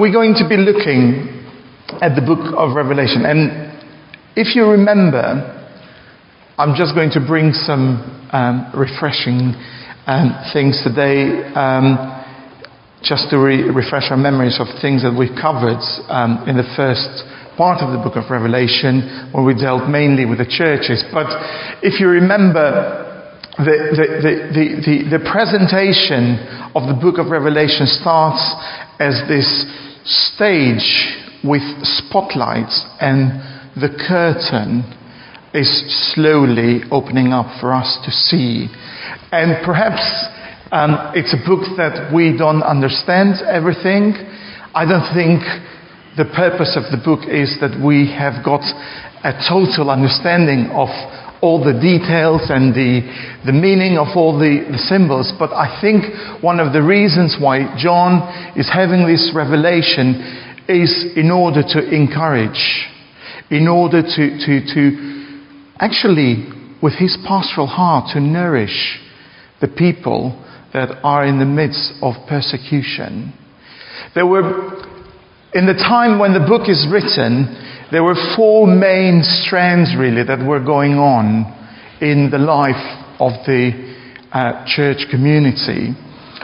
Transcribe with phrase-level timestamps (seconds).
[0.00, 1.28] We're going to be looking
[2.00, 3.28] at the book of Revelation.
[3.28, 3.68] And
[4.32, 5.44] if you remember,
[6.56, 8.00] I'm just going to bring some
[8.32, 9.52] um, refreshing
[10.08, 12.00] um, things today, um,
[13.04, 17.20] just to re- refresh our memories of things that we've covered um, in the first
[17.60, 21.04] part of the book of Revelation, where we dealt mainly with the churches.
[21.12, 21.28] But
[21.84, 23.04] if you remember,
[23.60, 26.40] the, the, the, the, presentation
[26.72, 28.40] of the book of Revelation starts
[28.96, 29.44] as this
[30.04, 33.40] stage with spotlights, and
[33.76, 34.84] the curtain
[35.54, 35.68] is
[36.14, 38.68] slowly opening up for us to see.
[39.32, 40.02] And perhaps
[40.70, 44.14] um, it's a book that we don't understand everything.
[44.74, 45.42] I don't think
[46.16, 48.62] the purpose of the book is that we have got
[49.26, 50.88] a total understanding of
[51.42, 53.00] all the details and the,
[53.46, 55.32] the meaning of all the, the symbols.
[55.38, 56.04] But I think
[56.42, 60.20] one of the reasons why John is having this revelation
[60.68, 62.86] is in order to encourage,
[63.50, 64.82] in order to, to, to
[65.80, 66.46] actually,
[66.82, 69.00] with his pastoral heart, to nourish
[69.60, 70.36] the people
[70.72, 73.32] that are in the midst of persecution.
[74.14, 74.84] There were,
[75.52, 77.56] in the time when the book is written,
[77.90, 81.42] there were four main strands really that were going on
[82.00, 82.78] in the life
[83.18, 83.74] of the
[84.32, 85.90] uh, church community.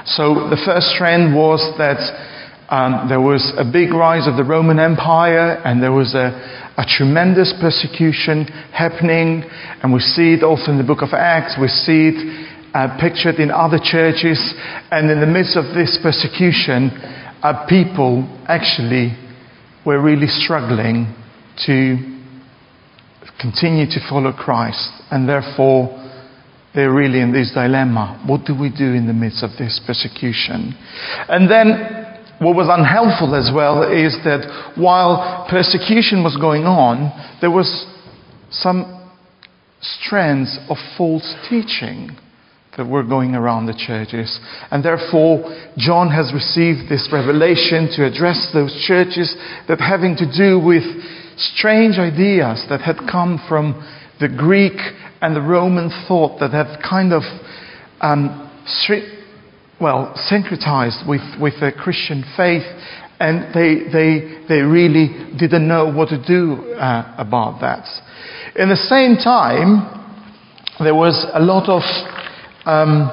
[0.07, 2.03] So the first strand was that
[2.69, 6.35] um, there was a big rise of the Roman Empire and there was a,
[6.77, 9.45] a tremendous persecution happening,
[9.83, 12.19] and we see it also in the book of Acts, we see it
[12.75, 14.37] uh, pictured in other churches,
[14.91, 16.91] and in the midst of this persecution,
[17.43, 19.15] uh, people actually
[19.87, 21.07] were really struggling
[21.67, 21.97] to
[23.41, 26.03] continue to follow Christ, and therefore
[26.75, 28.23] they're really in this dilemma.
[28.27, 30.77] What do we do in the midst of this persecution?
[31.29, 32.07] And then
[32.39, 37.09] what was unhelpful as well is that while persecution was going on,
[37.41, 37.87] there was
[38.51, 38.93] some
[39.81, 42.11] strands of false teaching
[42.77, 44.39] that were going around the churches.
[44.71, 49.35] And therefore, John has received this revelation to address those churches
[49.69, 50.85] that having to do with
[51.37, 53.75] strange ideas that had come from
[54.21, 54.77] the Greek
[55.21, 57.23] and the Roman thought that had kind of
[58.01, 58.43] um,
[59.81, 62.65] well, syncretized with, with the Christian faith,
[63.21, 65.09] and they, they, they really
[65.39, 67.87] didn't know what to do uh, about that.
[68.57, 69.93] In the same time,
[70.81, 71.83] there was a lot of
[72.65, 73.11] um,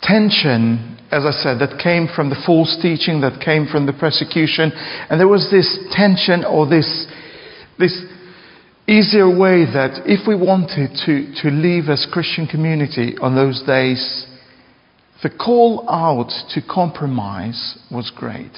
[0.00, 4.72] tension as I said, that came from the false teaching, that came from the persecution.
[4.72, 7.06] And there was this tension or this,
[7.78, 7.92] this
[8.88, 14.26] easier way that if we wanted to, to live as Christian community on those days,
[15.22, 18.56] the call out to compromise was great.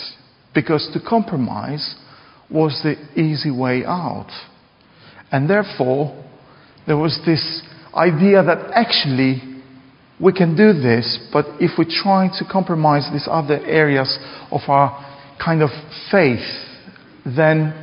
[0.55, 1.97] Because to compromise
[2.49, 4.31] was the easy way out.
[5.33, 6.25] And therefore,
[6.87, 9.54] there was this idea that actually
[10.25, 14.19] we can do this, but if we try to compromise these other areas
[14.51, 14.89] of our
[15.39, 15.69] kind of
[16.11, 16.49] faith,
[17.27, 17.75] then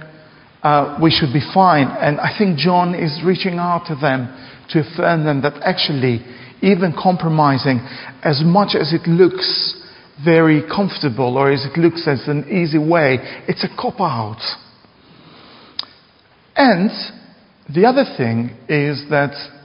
[0.63, 1.85] uh, we should be fine.
[1.85, 4.25] And I think John is reaching out to them
[4.69, 6.25] to affirm them that actually,
[6.63, 7.77] even compromising,
[8.23, 9.77] as much as it looks
[10.25, 14.41] very comfortable or as it looks as an easy way, it's a cop out.
[16.55, 16.89] And
[17.69, 19.60] the other thing is that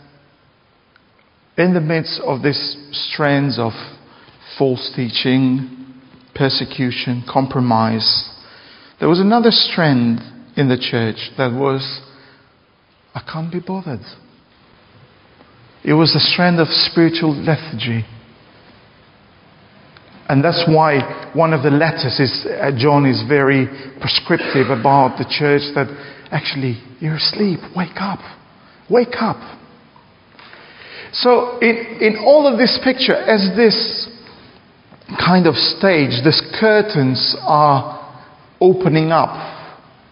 [1.56, 3.72] in the midst of these strands of
[4.58, 5.94] false teaching,
[6.34, 8.30] persecution, compromise,
[9.00, 10.20] there was another strand
[10.56, 12.00] in the church that was,
[13.14, 14.00] I can't be bothered.
[15.84, 18.04] It was a strand of spiritual lethargy.
[20.28, 23.66] And that's why one of the letters is, uh, John is very
[24.00, 25.86] prescriptive about the church that
[26.32, 28.18] actually, you're asleep, wake up,
[28.90, 29.36] wake up.
[31.20, 34.06] So, in, in all of this picture, as this
[35.18, 37.96] kind of stage, these curtains are
[38.60, 39.32] opening up,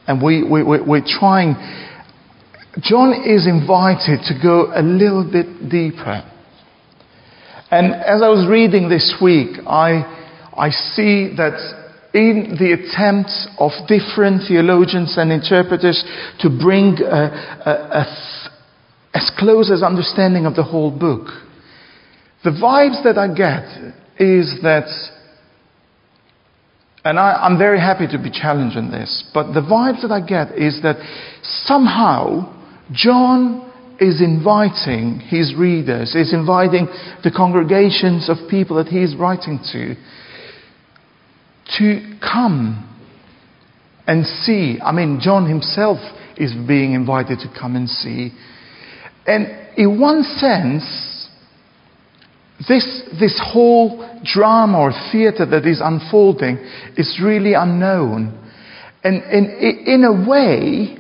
[0.06, 1.56] and we, we, we, we're trying.
[2.81, 6.25] John is invited to go a little bit deeper.
[7.70, 10.08] And as I was reading this week, I,
[10.56, 11.58] I see that
[12.14, 16.02] in the attempts of different theologians and interpreters
[16.40, 18.33] to bring a, a, a
[19.14, 21.28] as close as understanding of the whole book.
[22.43, 24.88] The vibes that I get is that,
[27.05, 30.20] and I, am very happy to be challenged in this, but the vibes that I
[30.20, 30.96] get is that
[31.64, 32.52] somehow
[32.93, 36.88] John is inviting his readers, is inviting
[37.22, 39.94] the congregations of people that he is writing to,
[41.78, 42.90] to come
[44.06, 44.78] and see.
[44.82, 45.99] I mean, John himself
[46.37, 48.32] is being invited to come and see.
[49.26, 51.29] And in one sense,
[52.69, 56.56] this, this whole drama or theater that is unfolding
[56.97, 58.41] is really unknown.
[59.03, 59.47] And, and
[59.87, 60.97] in a way,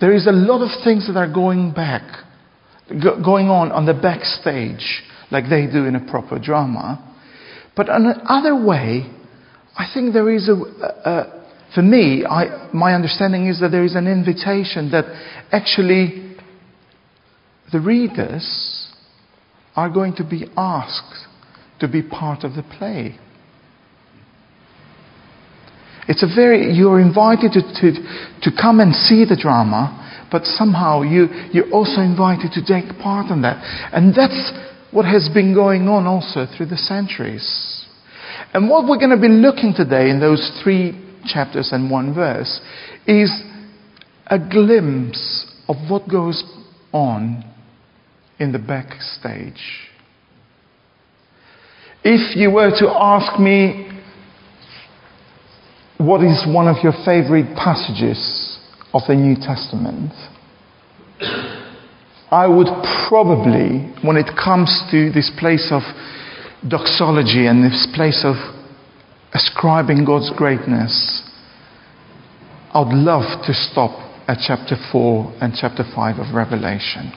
[0.00, 2.24] there is a lot of things that are going back,
[2.88, 7.06] going on on the backstage, like they do in a proper drama.
[7.76, 9.10] But in another way,
[9.76, 11.40] I think there is a, a
[11.74, 15.04] for me, I, my understanding is that there is an invitation that
[15.52, 16.29] actually
[17.72, 18.88] the readers
[19.76, 21.26] are going to be asked
[21.80, 23.18] to be part of the play.
[26.08, 27.92] It's a very, you're invited to, to,
[28.42, 33.30] to come and see the drama, but somehow you, you're also invited to take part
[33.30, 33.62] in that.
[33.92, 34.52] And that's
[34.90, 37.86] what has been going on also through the centuries.
[38.52, 42.60] And what we're going to be looking today in those three chapters and one verse
[43.06, 43.30] is
[44.26, 46.42] a glimpse of what goes
[46.92, 47.44] on
[48.40, 49.62] in the backstage.
[52.02, 53.86] If you were to ask me
[55.98, 58.58] what is one of your favorite passages
[58.94, 60.12] of the New Testament,
[62.30, 62.68] I would
[63.08, 65.82] probably, when it comes to this place of
[66.66, 68.36] doxology and this place of
[69.34, 71.22] ascribing God's greatness,
[72.72, 73.90] I would love to stop
[74.26, 77.12] at chapter 4 and chapter 5 of Revelation.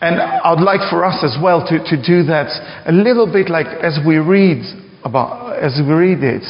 [0.00, 2.48] And I would like for us as well to, to do that
[2.86, 4.62] a little bit like as we read
[5.04, 6.44] about, as we read it,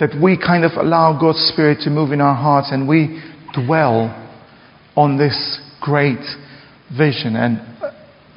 [0.00, 3.22] that we kind of allow God's Spirit to move in our hearts and we
[3.54, 4.10] dwell
[4.96, 6.22] on this great
[6.96, 7.60] vision and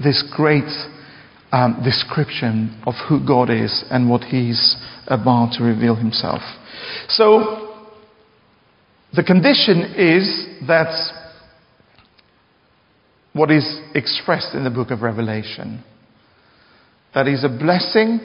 [0.04, 0.70] this great
[1.52, 4.76] um, description of who God is and what He's
[5.08, 6.42] about to reveal Himself.
[7.08, 7.86] So,
[9.16, 10.92] the condition is that
[13.36, 15.84] what is expressed in the book of Revelation.
[17.14, 18.22] That is a blessing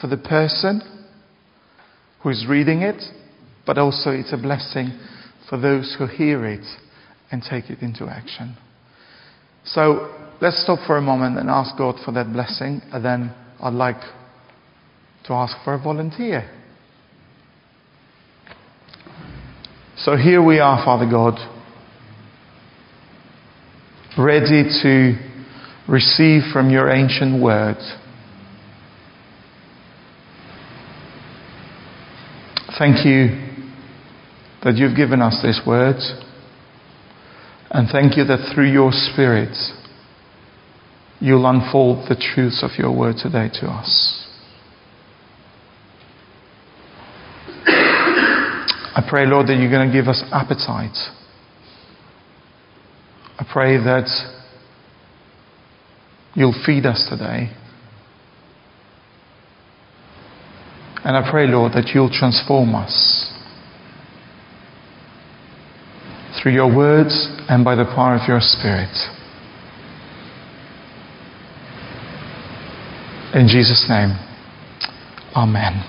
[0.00, 0.80] for the person
[2.22, 3.02] who is reading it,
[3.66, 4.98] but also it's a blessing
[5.50, 6.64] for those who hear it
[7.30, 8.56] and take it into action.
[9.66, 13.74] So let's stop for a moment and ask God for that blessing, and then I'd
[13.74, 14.00] like
[15.26, 16.50] to ask for a volunteer.
[19.98, 21.53] So here we are, Father God
[24.18, 25.16] ready to
[25.88, 27.76] receive from your ancient word.
[32.78, 33.40] Thank you
[34.62, 35.96] that you've given us this word.
[37.70, 39.56] And thank you that through your Spirit,
[41.20, 44.26] you'll unfold the truths of your word today to us.
[48.96, 50.96] I pray, Lord, that you're going to give us appetite
[53.38, 54.08] I pray that
[56.34, 57.50] you'll feed us today.
[61.04, 63.30] And I pray, Lord, that you'll transform us
[66.40, 68.94] through your words and by the power of your Spirit.
[73.34, 74.16] In Jesus' name,
[75.34, 75.82] Amen.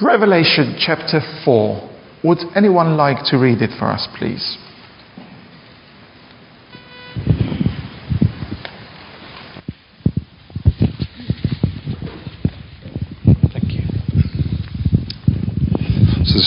[0.00, 1.90] Revelation chapter 4.
[2.22, 4.56] Would anyone like to read it for us, please?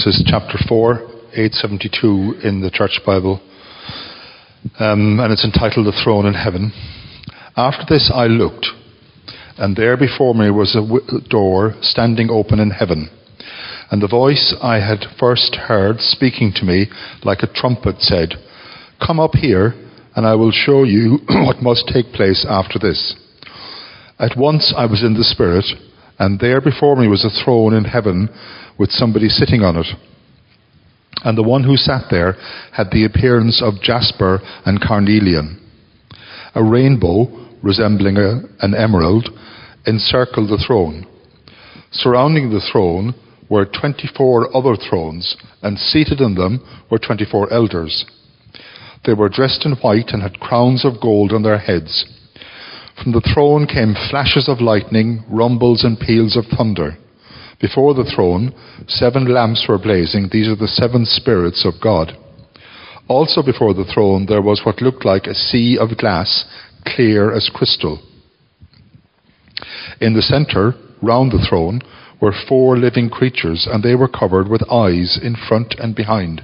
[0.03, 0.93] This is chapter 4,
[1.33, 3.39] 872 in the Church Bible.
[4.79, 6.73] Um, and it's entitled The Throne in Heaven.
[7.55, 8.65] After this I looked,
[9.59, 13.11] and there before me was a door standing open in heaven.
[13.91, 16.87] And the voice I had first heard speaking to me
[17.21, 18.33] like a trumpet said,
[19.05, 19.75] Come up here,
[20.15, 23.13] and I will show you what must take place after this.
[24.17, 25.65] At once I was in the Spirit,
[26.21, 28.29] and there before me was a throne in heaven
[28.77, 29.87] with somebody sitting on it.
[31.23, 32.33] And the one who sat there
[32.71, 35.59] had the appearance of jasper and carnelian.
[36.53, 37.25] A rainbow,
[37.63, 39.29] resembling a, an emerald,
[39.87, 41.07] encircled the throne.
[41.91, 43.15] Surrounding the throne
[43.49, 48.05] were 24 other thrones, and seated in them were 24 elders.
[49.07, 52.05] They were dressed in white and had crowns of gold on their heads.
[53.01, 56.97] From the throne came flashes of lightning, rumbles, and peals of thunder.
[57.59, 58.53] Before the throne,
[58.87, 60.29] seven lamps were blazing.
[60.31, 62.15] These are the seven spirits of God.
[63.07, 66.45] Also before the throne, there was what looked like a sea of glass,
[66.85, 67.99] clear as crystal.
[69.99, 71.81] In the center round the throne
[72.21, 76.43] were four living creatures, and they were covered with eyes in front and behind.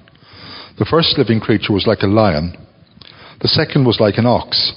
[0.79, 2.57] The first living creature was like a lion.
[3.41, 4.73] The second was like an ox.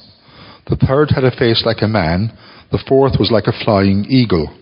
[0.70, 2.32] The third had a face like a man.
[2.70, 4.54] The fourth was like a flying eagle.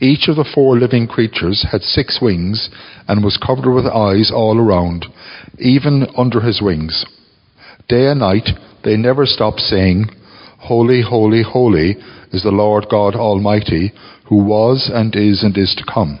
[0.00, 2.70] Each of the four living creatures had six wings
[3.08, 5.06] and was covered with eyes all around,
[5.58, 7.04] even under his wings.
[7.88, 8.50] Day and night
[8.84, 10.06] they never stopped saying,
[10.58, 11.96] Holy, holy, holy
[12.32, 13.92] is the Lord God Almighty,
[14.28, 16.20] who was and is and is to come.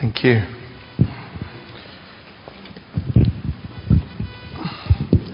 [0.00, 0.40] Thank you.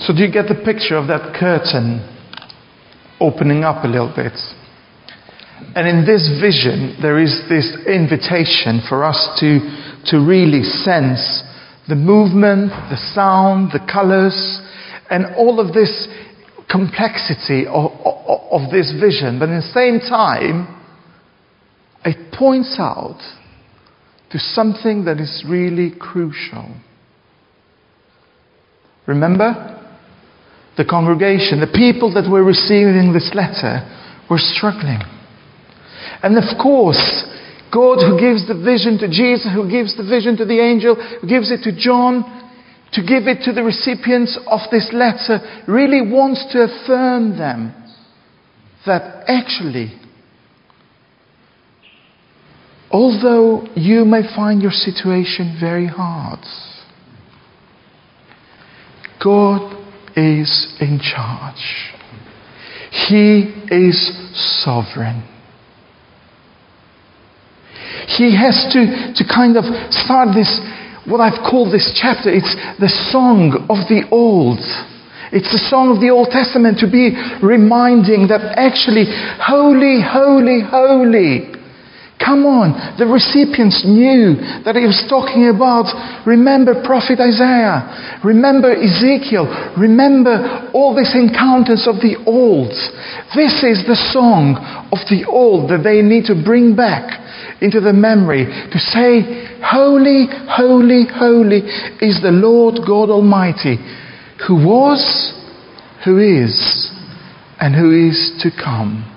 [0.01, 1.99] So, do you get the picture of that curtain
[3.21, 4.39] opening up a little bit?
[5.75, 9.61] And in this vision, there is this invitation for us to,
[10.07, 11.43] to really sense
[11.89, 14.61] the movement, the sound, the colors,
[15.11, 16.09] and all of this
[16.71, 19.39] complexity of, of, of this vision.
[19.39, 20.71] But at the same time,
[22.05, 23.21] it points out
[24.31, 26.75] to something that is really crucial.
[29.07, 29.73] Remember?
[30.77, 33.81] The congregation, the people that were receiving this letter
[34.29, 35.01] were struggling.
[36.23, 37.25] And of course,
[37.73, 41.29] God who gives the vision to Jesus, who gives the vision to the angel, who
[41.29, 42.25] gives it to John,
[42.93, 47.75] to give it to the recipients of this letter, really wants to affirm them
[48.87, 49.93] that actually
[52.91, 56.41] Although you may find your situation very hard,
[59.23, 59.73] God
[60.17, 61.93] is in charge.
[63.09, 63.99] He is
[64.63, 65.27] sovereign.
[68.07, 70.61] He has to, to kind of start this,
[71.07, 74.61] what I've called this chapter, it's the song of the old.
[75.33, 79.11] It's the song of the Old Testament to be reminding that actually,
[79.43, 81.56] holy, holy, holy
[82.19, 82.97] Come on.
[82.97, 85.93] The recipients knew that he was talking about,
[86.27, 89.47] remember Prophet Isaiah, remember Ezekiel,
[89.77, 92.73] remember all these encounters of the old.
[93.37, 94.57] This is the song
[94.93, 97.21] of the old that they need to bring back
[97.61, 101.69] into the memory to say, Holy, holy, holy
[102.01, 103.77] is the Lord God Almighty,
[104.49, 105.33] who was,
[106.05, 106.91] who is,
[107.61, 109.16] and who is to come.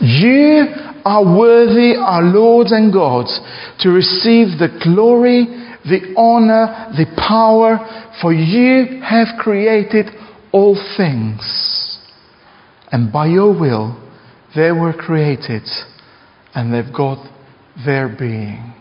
[0.00, 0.66] You
[1.04, 3.26] are worthy, our Lord and God,
[3.80, 5.44] to receive the glory,
[5.84, 7.78] the honor, the power,
[8.20, 10.06] for you have created
[10.52, 11.98] all things.
[12.90, 14.00] And by your will,
[14.54, 15.62] they were created
[16.54, 17.18] and they've got
[17.84, 18.72] their being.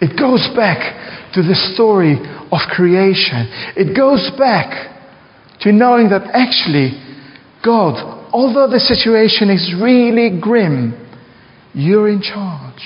[0.00, 2.18] It goes back to the story
[2.50, 3.46] of creation.
[3.76, 4.90] It goes back
[5.60, 6.98] to knowing that actually
[7.64, 10.98] God, although the situation is really grim,
[11.74, 12.82] you're in charge.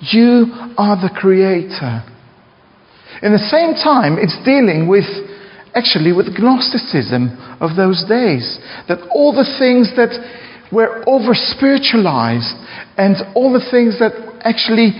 [0.00, 2.02] You are the creator.
[3.22, 5.06] In the same time, it's dealing with,
[5.74, 8.58] actually, with Gnosticism of those days.
[8.86, 10.14] That all the things that
[10.70, 12.54] were over spiritualized
[12.96, 14.92] and all the things that actually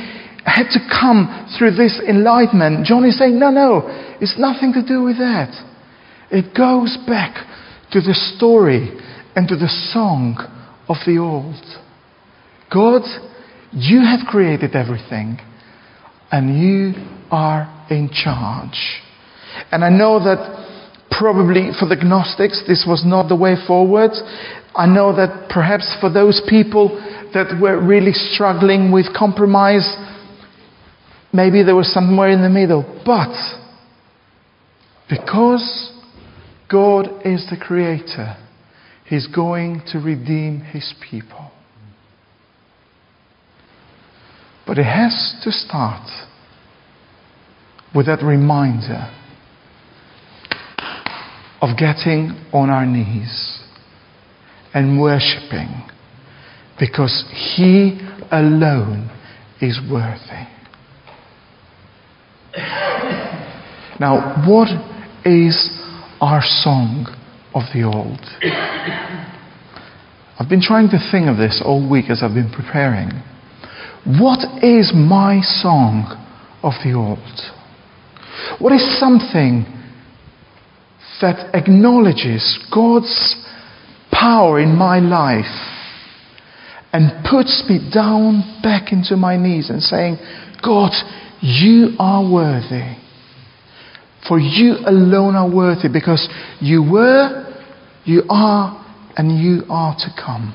[0.45, 1.29] had to come
[1.59, 3.87] through this enlightenment, John is saying, no, no,
[4.21, 5.53] it's nothing to do with that.
[6.31, 7.37] It goes back
[7.93, 8.91] to the story
[9.35, 10.37] and to the song
[10.89, 11.63] of the old.
[12.73, 13.03] God,
[13.73, 15.39] you have created everything
[16.31, 16.93] and you
[17.31, 19.01] are in charge.
[19.73, 20.67] And I know that
[21.11, 24.11] probably for the Gnostics this was not the way forward.
[24.75, 26.89] I know that perhaps for those people
[27.35, 29.97] that were really struggling with compromise,
[31.33, 32.83] maybe there was somewhere in the middle.
[33.05, 33.35] But
[35.09, 35.93] because
[36.71, 38.37] God is the creator.
[39.07, 41.51] He's going to redeem his people.
[44.67, 46.11] But it has to start
[47.95, 49.15] with that reminder
[51.63, 53.61] of getting on our knees
[54.75, 55.89] and worshiping
[56.79, 57.25] because
[57.57, 57.99] He
[58.31, 59.11] alone
[59.61, 60.47] is worthy.
[63.99, 64.69] Now, what
[65.25, 65.57] is
[66.21, 67.07] our song
[67.55, 68.21] of the old?
[70.39, 73.11] I've been trying to think of this all week as I've been preparing.
[74.21, 76.07] What is my song
[76.63, 77.19] of the old?
[78.61, 79.67] What is something
[81.21, 83.35] that acknowledges God's
[84.13, 85.45] power in my life
[86.93, 90.19] and puts me down back into my knees and saying,
[90.63, 90.93] God,
[91.41, 92.97] you are worthy.
[94.27, 96.29] For you alone are worthy because
[96.61, 97.45] you were,
[98.05, 98.85] you are,
[99.17, 100.55] and you are to come.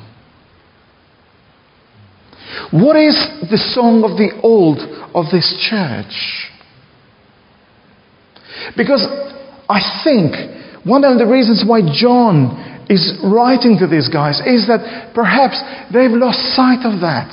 [2.71, 3.15] What is
[3.49, 4.79] the song of the old
[5.13, 6.49] of this church?
[8.75, 9.05] Because
[9.69, 10.35] I think
[10.85, 15.61] one of the reasons why John is writing to these guys is that perhaps
[15.93, 17.31] they've lost sight of that.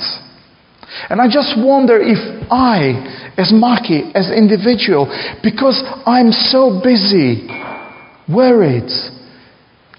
[1.09, 2.19] And I just wonder if
[2.51, 5.07] I, as Maki, as individual,
[5.41, 7.47] because I'm so busy,
[8.27, 8.91] worried,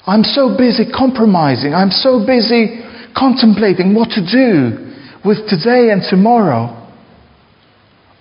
[0.06, 2.80] I'm so busy compromising, I'm so busy
[3.16, 4.92] contemplating what to do
[5.24, 6.78] with today and tomorrow,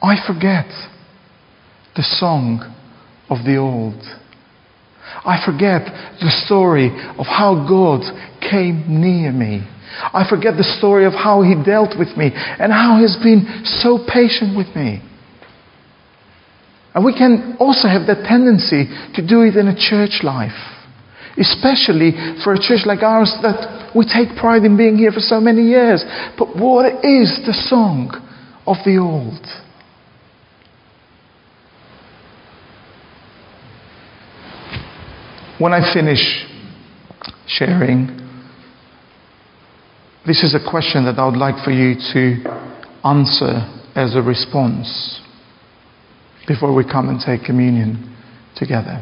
[0.01, 0.67] I forget
[1.95, 2.61] the song
[3.29, 3.99] of the old.
[5.25, 5.85] I forget
[6.19, 6.87] the story
[7.17, 8.01] of how God
[8.39, 9.67] came near me.
[10.13, 13.99] I forget the story of how He dealt with me and how He's been so
[13.99, 15.01] patient with me.
[16.93, 20.57] And we can also have that tendency to do it in a church life,
[21.37, 22.11] especially
[22.43, 25.63] for a church like ours that we take pride in being here for so many
[25.63, 26.03] years.
[26.37, 28.11] But what is the song
[28.67, 29.45] of the old?
[35.59, 36.45] When I finish
[37.47, 38.20] sharing,
[40.25, 42.45] this is a question that I would like for you to
[43.03, 45.19] answer as a response
[46.47, 48.15] before we come and take communion
[48.55, 49.01] together.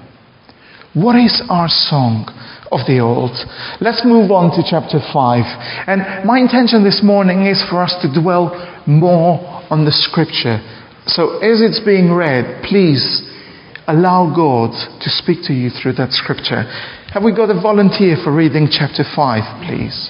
[0.94, 2.24] What is our song
[2.72, 3.36] of the old?
[3.82, 5.92] Let's move on to chapter 5.
[5.92, 8.56] And my intention this morning is for us to dwell
[8.88, 10.64] more on the scripture.
[11.06, 13.28] So as it's being read, please
[13.88, 14.72] allow God
[15.04, 16.64] to speak to you through that scripture.
[17.12, 20.10] Have we got a volunteer for reading chapter 5, please?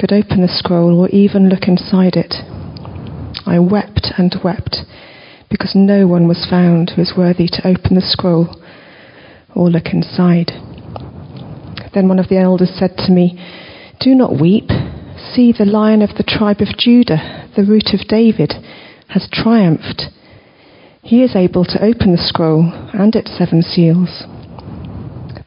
[0.00, 2.32] could open the scroll or even look inside it.
[3.46, 4.78] I wept and wept
[5.50, 8.56] because no one was found who was worthy to open the scroll
[9.54, 10.52] or look inside.
[11.92, 13.36] Then one of the elders said to me,
[14.00, 14.70] Do not weep.
[15.34, 18.54] See, the lion of the tribe of Judah, the root of David,
[19.08, 20.04] has triumphed.
[21.02, 24.24] He is able to open the scroll and its seven seals.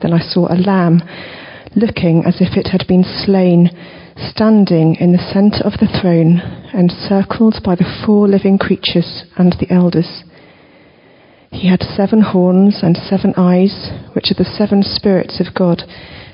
[0.01, 1.01] Then I saw a lamb
[1.75, 3.69] looking as if it had been slain,
[4.17, 6.41] standing in the centre of the throne,
[6.73, 10.23] encircled by the four living creatures and the elders.
[11.51, 15.83] He had seven horns and seven eyes, which are the seven spirits of God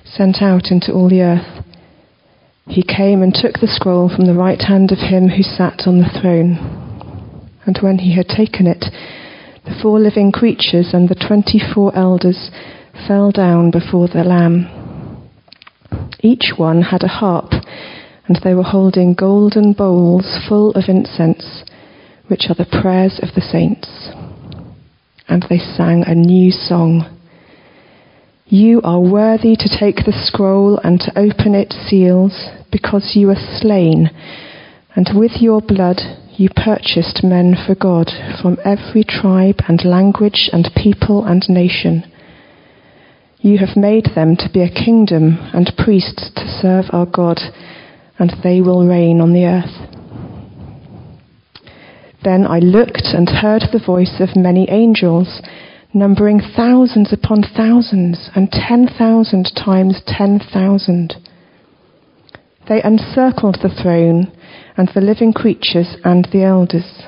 [0.06, 1.66] sent out into all the earth.
[2.68, 6.00] He came and took the scroll from the right hand of him who sat on
[6.00, 6.58] the throne.
[7.66, 8.86] And when he had taken it,
[9.66, 12.50] the four living creatures and the twenty four elders
[13.08, 14.68] fell down before the Lamb.
[16.22, 17.52] Each one had a harp,
[18.30, 21.66] and they were holding golden bowls full of incense,
[22.28, 24.12] which are the prayers of the saints.
[25.28, 27.18] And they sang a new song.
[28.46, 33.58] You are worthy to take the scroll and to open its seals, because you were
[33.60, 34.12] slain,
[34.96, 35.98] and with your blood
[36.38, 38.12] you purchased men for God
[38.42, 42.04] from every tribe and language and people and nation.
[43.42, 47.40] You have made them to be a kingdom and priests to serve our God,
[48.20, 49.90] and they will reign on the earth.
[52.24, 55.42] Then I looked and heard the voice of many angels,
[55.94, 61.16] numbering thousands upon thousands, and ten thousand times ten thousand.
[62.68, 64.32] They encircled the throne
[64.78, 67.04] and the living creatures and the elders.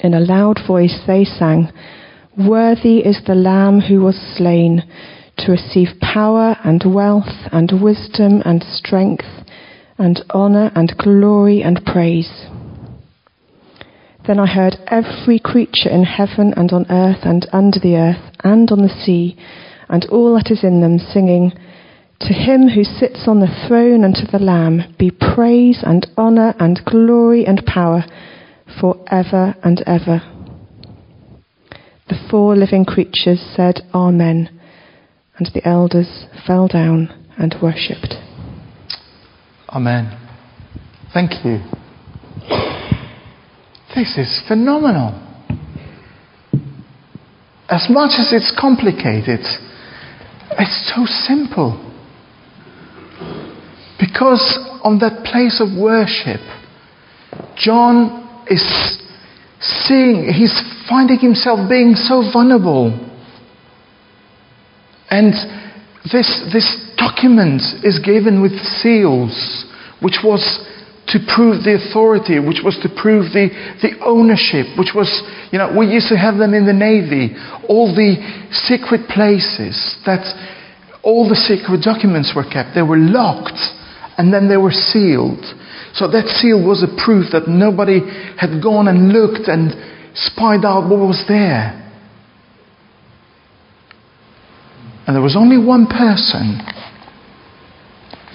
[0.00, 1.72] In a loud voice they sang,
[2.36, 4.82] Worthy is the Lamb who was slain
[5.38, 9.24] to receive power and wealth and wisdom and strength
[9.98, 12.46] and honour and glory and praise.
[14.26, 18.70] Then I heard every creature in heaven and on earth and under the earth and
[18.70, 19.36] on the sea
[19.88, 21.52] and all that is in them, singing,
[22.20, 26.54] To him who sits on the throne and to the Lamb be praise and honour
[26.60, 28.04] and glory and power
[28.80, 30.20] for ever and ever.
[32.08, 34.50] The four living creatures said, Amen,
[35.38, 37.08] and the elders fell down
[37.38, 38.27] and worshipped.
[39.70, 40.16] Amen.
[41.12, 41.58] Thank you.
[43.94, 45.12] This is phenomenal.
[47.68, 49.40] As much as it's complicated,
[50.58, 51.84] it's so simple.
[54.00, 54.40] Because
[54.82, 56.40] on that place of worship,
[57.56, 58.62] John is
[59.60, 60.54] seeing, he's
[60.88, 62.88] finding himself being so vulnerable.
[65.10, 65.34] And
[66.10, 69.64] this, this document is given with seals,
[70.02, 70.42] which was
[71.08, 73.48] to prove the authority, which was to prove the,
[73.80, 75.08] the ownership, which was,
[75.50, 77.32] you know, we used to have them in the Navy,
[77.64, 78.20] all the
[78.68, 80.20] secret places that
[81.02, 82.74] all the secret documents were kept.
[82.74, 83.56] They were locked
[84.20, 85.40] and then they were sealed.
[85.94, 88.04] So that seal was a proof that nobody
[88.36, 89.72] had gone and looked and
[90.12, 91.72] spied out what was there.
[95.06, 96.60] And there was only one person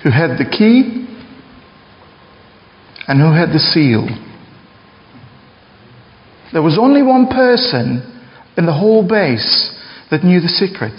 [0.04, 1.08] who had the key
[3.08, 4.08] and who had the seal.
[6.52, 8.22] There was only one person
[8.58, 9.74] in the whole base
[10.12, 10.94] that knew the secret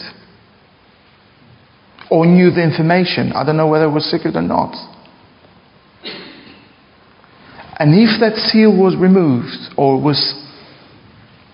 [2.10, 3.32] or knew the information.
[3.32, 4.74] I don't know whether it was secret or not.
[7.78, 10.40] And if that seal was removed or was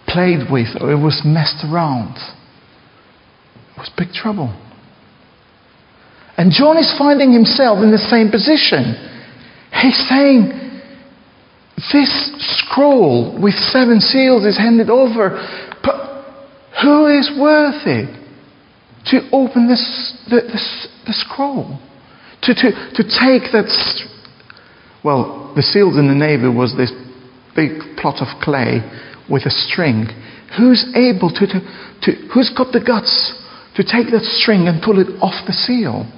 [0.06, 4.54] played with or it was messed around, it was big trouble.
[6.40, 8.96] And John is finding himself in the same position.
[9.76, 10.48] He's saying,
[11.92, 12.08] This
[12.64, 15.36] scroll with seven seals is handed over,
[15.84, 16.24] but
[16.80, 18.08] who is worthy
[19.12, 19.84] to open this,
[20.30, 20.40] the,
[21.04, 21.78] the, scroll?
[22.44, 23.68] To, to, to take that.
[25.04, 26.90] Well, the seals in the Navy was this
[27.54, 28.80] big plot of clay
[29.28, 30.08] with a string.
[30.56, 31.60] Who's able to, to,
[32.00, 33.36] to who's got the guts
[33.76, 36.08] to take that string and pull it off the seal?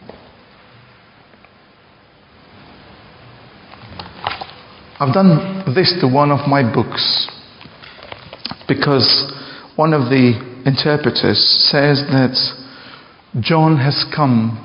[5.03, 7.27] I've done this to one of my books
[8.69, 9.33] because
[9.75, 12.39] one of the interpreters says that
[13.41, 14.63] John has come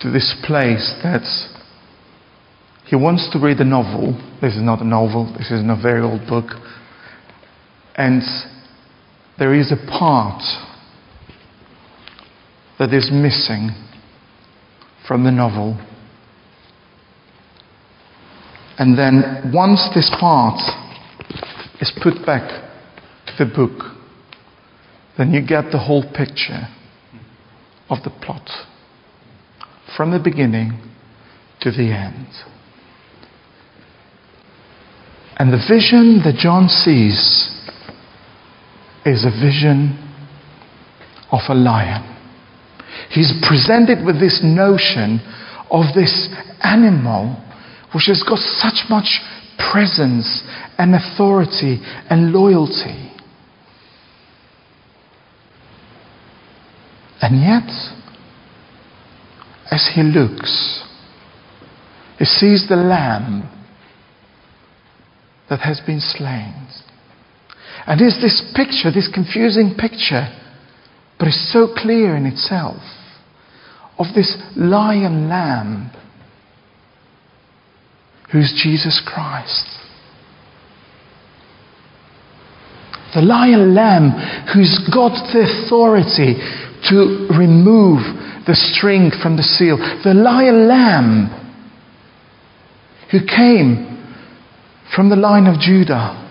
[0.00, 1.22] to this place that
[2.86, 4.18] he wants to read a novel.
[4.40, 6.58] This is not a novel, this is a very old book.
[7.94, 8.22] And
[9.38, 10.42] there is a part
[12.80, 13.70] that is missing
[15.06, 15.78] from the novel.
[18.78, 20.60] And then once this part
[21.80, 22.48] is put back
[23.26, 23.96] to the book,
[25.16, 26.68] then you get the whole picture
[27.90, 28.48] of the plot
[29.96, 30.78] from the beginning
[31.60, 32.28] to the end.
[35.38, 37.18] And the vision that John sees
[39.04, 39.96] is a vision
[41.32, 42.14] of a lion.
[43.10, 45.20] He's presented with this notion
[45.70, 46.28] of this
[46.62, 47.42] animal
[47.94, 49.20] which has got such much
[49.72, 50.42] presence
[50.78, 53.12] and authority and loyalty.
[57.20, 57.68] And yet,
[59.70, 60.84] as he looks,
[62.18, 63.50] he sees the lamb
[65.50, 66.68] that has been slain.
[67.86, 70.28] And is this picture, this confusing picture,
[71.18, 72.82] but it's so clear in itself,
[73.98, 75.90] of this lion lamb
[78.32, 79.66] who's Jesus Christ.
[83.14, 84.10] The lion lamb
[84.52, 86.34] who's got the authority
[86.90, 88.00] to remove
[88.46, 89.78] the string from the seal.
[90.04, 91.34] The lion lamb
[93.10, 93.86] who came
[94.94, 96.24] from the line of Judah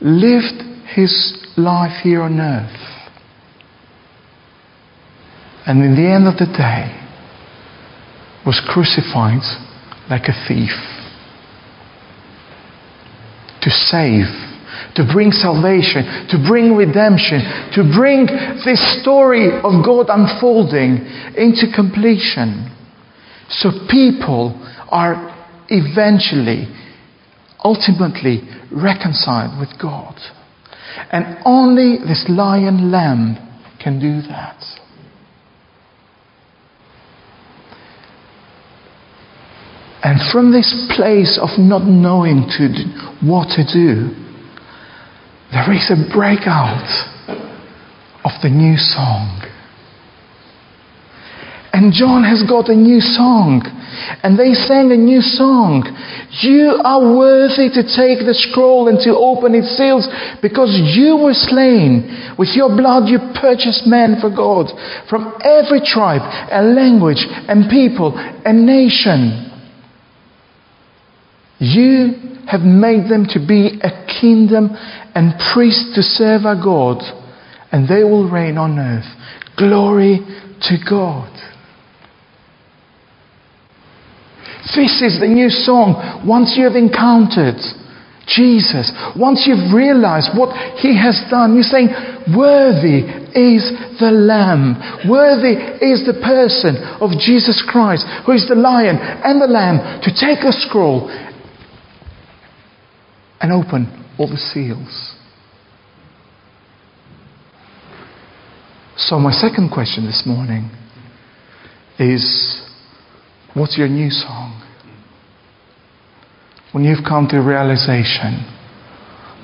[0.00, 0.62] lived
[0.94, 2.80] his life here on earth.
[5.66, 7.00] And in the end of the day
[8.46, 9.42] was crucified
[10.10, 10.72] like a thief.
[13.62, 14.28] To save,
[14.96, 17.40] to bring salvation, to bring redemption,
[17.72, 18.26] to bring
[18.64, 22.70] this story of God unfolding into completion.
[23.48, 24.52] So people
[24.90, 25.32] are
[25.68, 26.68] eventually,
[27.64, 30.16] ultimately reconciled with God.
[31.10, 33.36] And only this lion lamb
[33.82, 34.62] can do that.
[40.04, 42.84] And from this place of not knowing to do,
[43.26, 44.12] what to do,
[45.50, 46.84] there is a breakout
[48.22, 49.40] of the new song.
[51.72, 53.64] And John has got a new song.
[54.22, 55.88] And they sang a new song.
[56.42, 60.06] You are worthy to take the scroll and to open its seals
[60.42, 62.34] because you were slain.
[62.36, 64.68] With your blood you purchased men for God
[65.08, 68.12] from every tribe and language and people
[68.44, 69.53] and nation.
[71.64, 74.68] You have made them to be a kingdom
[75.14, 77.00] and priests to serve our God,
[77.72, 79.08] and they will reign on earth.
[79.56, 80.20] Glory
[80.68, 81.32] to God.
[84.76, 86.24] This is the new song.
[86.26, 87.60] Once you have encountered
[88.26, 91.88] Jesus, once you've realized what He has done, you're saying,
[92.36, 93.04] Worthy
[93.36, 93.68] is
[94.00, 94.80] the Lamb.
[95.08, 100.10] Worthy is the person of Jesus Christ, who is the lion and the lamb, to
[100.12, 101.12] take a scroll
[103.40, 105.14] and open all the seals.
[108.96, 110.70] So, my second question this morning
[111.98, 112.62] is
[113.54, 114.60] what's your new song?
[116.72, 118.50] When you've come to a realization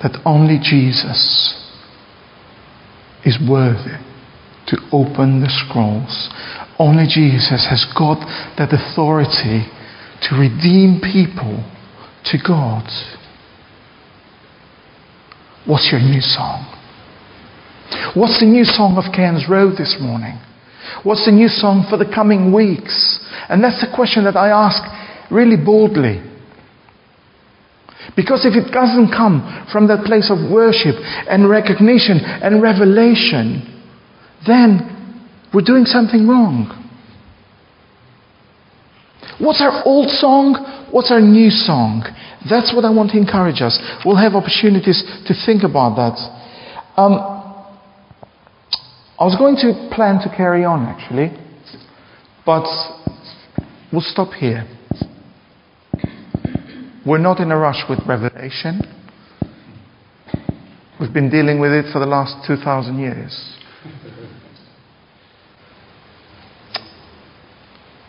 [0.02, 1.54] that only Jesus
[3.24, 3.98] is worthy
[4.68, 6.30] to open the scrolls,
[6.78, 8.18] only Jesus has got
[8.56, 9.66] that authority
[10.22, 11.62] to redeem people
[12.24, 12.88] to God.
[15.70, 16.66] What's your new song?
[18.18, 20.34] What's the new song of Cairns Road this morning?
[21.04, 23.22] What's the new song for the coming weeks?
[23.48, 24.82] And that's the question that I ask
[25.30, 26.26] really boldly.
[28.16, 30.98] Because if it doesn't come from that place of worship
[31.30, 33.62] and recognition and revelation,
[34.50, 36.66] then we're doing something wrong.
[39.38, 40.88] What's our old song?
[40.90, 42.02] What's our new song?
[42.48, 43.78] That's what I want to encourage us.
[44.04, 46.16] We'll have opportunities to think about that.
[46.96, 47.12] Um,
[49.18, 51.36] I was going to plan to carry on actually,
[52.46, 52.64] but
[53.92, 54.66] we'll stop here.
[57.04, 58.80] We're not in a rush with Revelation.
[60.98, 63.56] We've been dealing with it for the last 2,000 years.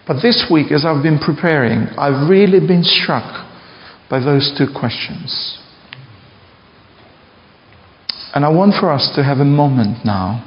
[0.08, 3.51] But this week, as I've been preparing, I've really been struck
[4.12, 5.58] by those two questions.
[8.36, 10.43] And I want for us to have a moment now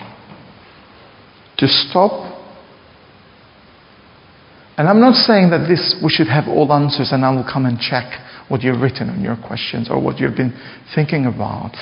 [1.57, 2.13] to stop.
[4.77, 7.65] And I'm not saying that this we should have all answers and I will come
[7.65, 10.53] and check what you've written on your questions or what you've been
[10.95, 11.75] thinking about.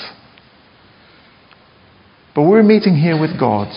[2.32, 3.68] But we're meeting here with God.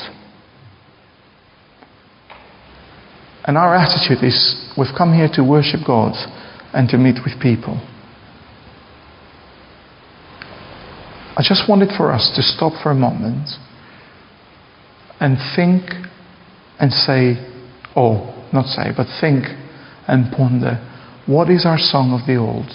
[3.45, 6.13] And our attitude is we've come here to worship God
[6.71, 7.81] and to meet with people.
[11.37, 13.49] I just wanted for us to stop for a moment
[15.19, 15.83] and think
[16.79, 17.35] and say,
[17.95, 19.45] oh, not say, but think
[20.07, 20.79] and ponder
[21.25, 22.69] what is our song of the old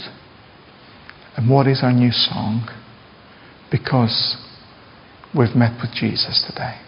[1.37, 2.68] and what is our new song
[3.70, 4.37] because
[5.37, 6.81] we've met with Jesus today.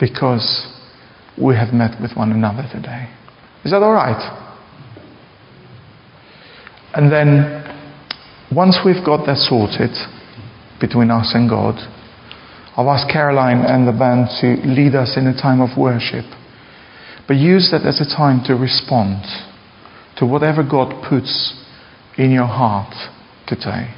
[0.00, 0.66] Because
[1.40, 3.08] we have met with one another today.
[3.64, 4.42] Is that all right?
[6.94, 7.62] And then,
[8.54, 9.92] once we've got that sorted
[10.80, 11.76] between us and God,
[12.76, 16.24] I've asked Caroline and the band to lead us in a time of worship.
[17.26, 19.24] But use that as a time to respond
[20.18, 21.54] to whatever God puts
[22.18, 22.94] in your heart
[23.46, 23.92] today.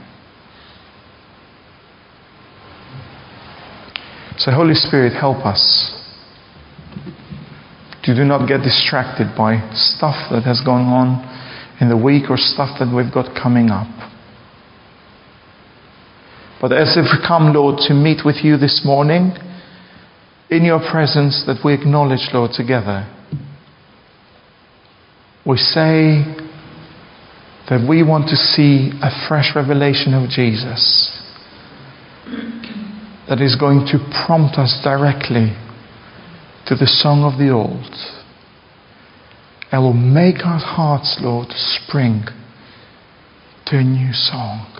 [4.39, 5.95] So, Holy Spirit, help us
[8.05, 12.37] to do not get distracted by stuff that has gone on in the week or
[12.37, 14.08] stuff that we've got coming up.
[16.61, 19.33] But as we've come, Lord, to meet with you this morning,
[20.51, 23.07] in your presence that we acknowledge, Lord, together,
[25.47, 26.25] we say
[27.71, 31.15] that we want to see a fresh revelation of Jesus
[33.29, 35.55] that is going to prompt us directly
[36.67, 37.95] to the song of the old
[39.71, 42.25] and will make our hearts, Lord, spring
[43.67, 44.78] to a new song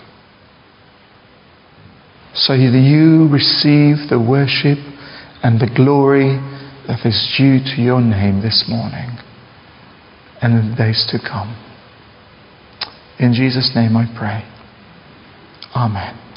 [2.33, 4.77] so that you receive the worship
[5.43, 6.37] and the glory
[6.87, 9.09] that is due to your name this morning
[10.41, 11.55] and in the days to come.
[13.19, 14.43] In Jesus' name I pray.
[15.75, 16.28] Amen.